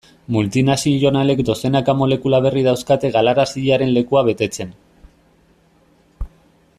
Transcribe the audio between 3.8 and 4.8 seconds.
lekua betetzen.